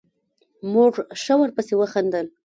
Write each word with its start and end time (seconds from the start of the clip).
موږ 0.73 0.93
ښه 1.21 1.33
ورپسې 1.39 1.73
وخندل. 1.77 2.25